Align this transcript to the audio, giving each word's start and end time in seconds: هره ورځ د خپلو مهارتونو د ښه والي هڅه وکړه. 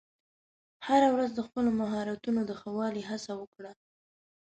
هره 0.87 1.09
ورځ 1.15 1.31
د 1.35 1.39
خپلو 1.47 1.69
مهارتونو 1.81 2.41
د 2.45 2.51
ښه 2.59 2.69
والي 2.77 3.01
هڅه 3.09 3.31
وکړه. 3.41 3.71